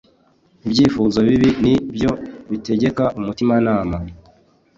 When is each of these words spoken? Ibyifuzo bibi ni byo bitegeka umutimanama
Ibyifuzo 0.65 1.19
bibi 1.27 1.49
ni 1.63 1.73
byo 1.95 2.11
bitegeka 2.49 3.03
umutimanama 3.19 3.97